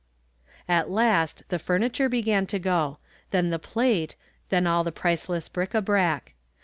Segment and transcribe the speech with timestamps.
[0.67, 2.97] At last the furniture began to go,
[3.29, 4.15] then the plate,
[4.49, 6.33] then ail the priceless bric a brac.